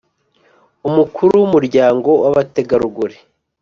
Umukuru 0.87 1.31
w 1.39 1.43
Umuryango 1.47 2.09
w 2.21 2.25
Abategarugori 2.29 3.17